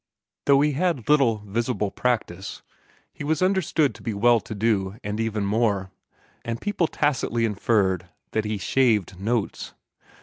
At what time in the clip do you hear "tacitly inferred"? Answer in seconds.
6.87-8.09